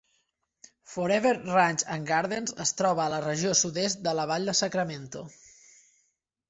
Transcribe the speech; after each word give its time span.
Forever 0.93 1.33
Ranch 1.49 1.83
and 1.97 2.09
Gardens 2.13 2.57
es 2.65 2.73
troba 2.81 3.05
a 3.05 3.15
la 3.17 3.21
regió 3.29 3.55
sud-est 3.63 4.03
de 4.09 4.19
la 4.21 4.27
vall 4.35 4.53
de 4.53 4.59
Sacramento. 4.65 5.27